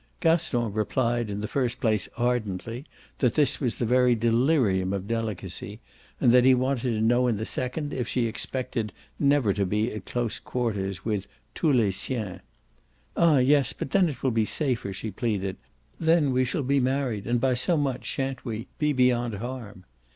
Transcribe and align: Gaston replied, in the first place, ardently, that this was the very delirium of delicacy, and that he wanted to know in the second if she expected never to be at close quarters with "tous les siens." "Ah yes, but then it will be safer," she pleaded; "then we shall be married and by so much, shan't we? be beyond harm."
Gaston 0.19 0.73
replied, 0.73 1.29
in 1.29 1.41
the 1.41 1.47
first 1.47 1.79
place, 1.79 2.09
ardently, 2.17 2.85
that 3.19 3.35
this 3.35 3.59
was 3.61 3.75
the 3.75 3.85
very 3.85 4.15
delirium 4.15 4.93
of 4.93 5.07
delicacy, 5.07 5.79
and 6.19 6.31
that 6.31 6.43
he 6.43 6.55
wanted 6.55 6.93
to 6.95 7.01
know 7.01 7.27
in 7.27 7.37
the 7.37 7.45
second 7.45 7.93
if 7.93 8.07
she 8.07 8.25
expected 8.25 8.93
never 9.19 9.53
to 9.53 9.63
be 9.63 9.93
at 9.93 10.05
close 10.07 10.39
quarters 10.39 11.05
with 11.05 11.27
"tous 11.53 11.75
les 11.75 11.91
siens." 11.91 12.41
"Ah 13.15 13.37
yes, 13.37 13.73
but 13.73 13.91
then 13.91 14.09
it 14.09 14.23
will 14.23 14.31
be 14.31 14.43
safer," 14.43 14.91
she 14.91 15.11
pleaded; 15.11 15.55
"then 15.99 16.31
we 16.33 16.45
shall 16.45 16.63
be 16.63 16.79
married 16.79 17.27
and 17.27 17.39
by 17.39 17.53
so 17.53 17.77
much, 17.77 18.03
shan't 18.05 18.43
we? 18.43 18.65
be 18.79 18.93
beyond 18.93 19.35
harm." 19.35 19.83